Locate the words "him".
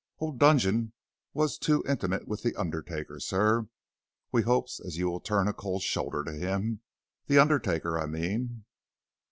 6.33-6.81